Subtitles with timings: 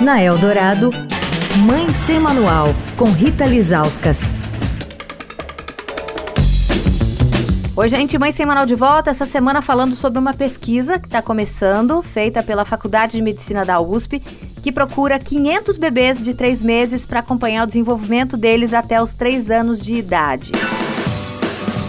[0.00, 0.90] Na Eldorado,
[1.64, 4.32] Mãe Sem Manual, com Rita Lizauskas.
[7.76, 9.10] Oi, gente, Mãe Sem Manual de volta.
[9.10, 13.80] Essa semana falando sobre uma pesquisa que está começando, feita pela Faculdade de Medicina da
[13.80, 14.18] USP,
[14.62, 19.48] que procura 500 bebês de três meses para acompanhar o desenvolvimento deles até os três
[19.48, 20.50] anos de idade.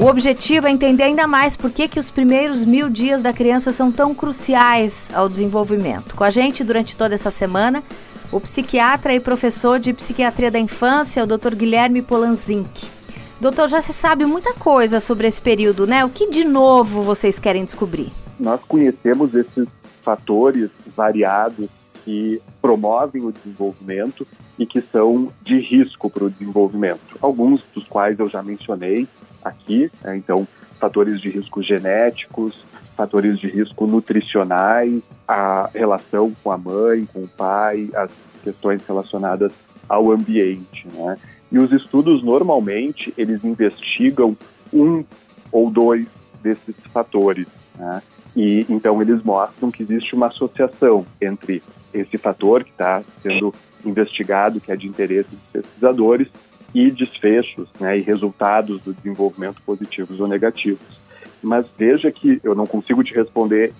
[0.00, 3.70] O objetivo é entender ainda mais por que, que os primeiros mil dias da criança
[3.70, 6.14] são tão cruciais ao desenvolvimento.
[6.14, 7.84] Com a gente durante toda essa semana,
[8.32, 11.54] o psiquiatra e professor de psiquiatria da infância, o Dr.
[11.54, 12.88] Guilherme Polanzinck.
[13.42, 16.02] Doutor, já se sabe muita coisa sobre esse período, né?
[16.02, 18.10] O que de novo vocês querem descobrir?
[18.38, 19.68] Nós conhecemos esses
[20.02, 21.68] fatores variados
[22.06, 24.26] que promovem o desenvolvimento
[24.58, 27.18] e que são de risco para o desenvolvimento.
[27.20, 29.06] Alguns dos quais eu já mencionei,
[29.44, 30.16] aqui, né?
[30.16, 30.46] então
[30.78, 32.64] fatores de risco genéticos,
[32.96, 38.12] fatores de risco nutricionais, a relação com a mãe, com o pai, as
[38.42, 39.52] questões relacionadas
[39.88, 41.16] ao ambiente, né?
[41.50, 44.36] E os estudos normalmente eles investigam
[44.72, 45.04] um
[45.50, 46.06] ou dois
[46.42, 48.02] desses fatores, né?
[48.36, 53.52] E então eles mostram que existe uma associação entre esse fator que está sendo
[53.84, 56.28] investigado, que é de interesse dos pesquisadores,
[56.74, 61.00] e desfechos né, e resultados do desenvolvimento positivos ou negativos.
[61.42, 63.72] Mas veja que eu não consigo te responder